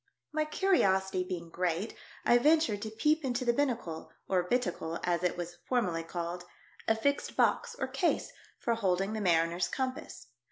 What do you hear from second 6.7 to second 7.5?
a fixed